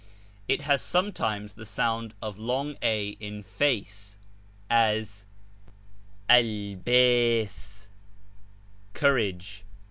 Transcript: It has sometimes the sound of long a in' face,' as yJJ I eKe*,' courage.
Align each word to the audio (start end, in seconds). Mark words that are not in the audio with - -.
It 0.47 0.61
has 0.61 0.81
sometimes 0.81 1.53
the 1.53 1.63
sound 1.63 2.15
of 2.23 2.39
long 2.39 2.75
a 2.81 3.09
in' 3.19 3.43
face,' 3.43 4.17
as 4.67 5.27
yJJ 6.27 6.75
I 6.75 6.77
eKe*,' 6.83 7.85
courage. 8.95 9.63